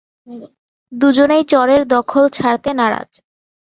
দুজনেই 0.91 1.43
চরের 1.43 1.81
দখল 1.87 2.23
ছাড়তে 2.29 2.69
নারাজ। 2.73 3.09